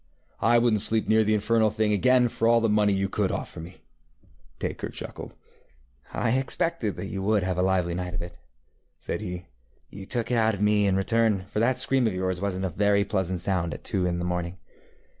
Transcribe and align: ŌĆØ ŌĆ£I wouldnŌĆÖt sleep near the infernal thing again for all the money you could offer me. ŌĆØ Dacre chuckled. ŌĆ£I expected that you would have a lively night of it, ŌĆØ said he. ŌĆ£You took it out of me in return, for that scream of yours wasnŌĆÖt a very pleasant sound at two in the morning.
ŌĆØ 0.41 0.49
ŌĆ£I 0.49 0.61
wouldnŌĆÖt 0.63 0.79
sleep 0.79 1.07
near 1.07 1.23
the 1.23 1.35
infernal 1.35 1.69
thing 1.69 1.93
again 1.93 2.27
for 2.27 2.47
all 2.47 2.59
the 2.59 2.67
money 2.67 2.91
you 2.91 3.07
could 3.07 3.31
offer 3.31 3.59
me. 3.59 3.69
ŌĆØ 3.69 4.57
Dacre 4.59 4.89
chuckled. 4.89 5.35
ŌĆ£I 6.13 6.41
expected 6.41 6.95
that 6.95 7.05
you 7.05 7.21
would 7.21 7.43
have 7.43 7.59
a 7.59 7.61
lively 7.61 7.93
night 7.93 8.15
of 8.15 8.21
it, 8.23 8.31
ŌĆØ 8.33 8.37
said 8.97 9.21
he. 9.21 9.45
ŌĆ£You 9.93 10.07
took 10.09 10.31
it 10.31 10.37
out 10.37 10.55
of 10.55 10.61
me 10.63 10.87
in 10.87 10.95
return, 10.95 11.45
for 11.45 11.59
that 11.59 11.77
scream 11.77 12.07
of 12.07 12.15
yours 12.15 12.39
wasnŌĆÖt 12.39 12.63
a 12.65 12.69
very 12.69 13.05
pleasant 13.05 13.41
sound 13.41 13.75
at 13.75 13.83
two 13.83 14.07
in 14.07 14.17
the 14.17 14.25
morning. 14.25 14.57